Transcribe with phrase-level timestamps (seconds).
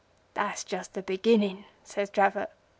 [0.33, 2.49] 'That's just the beginning,' says Dravot.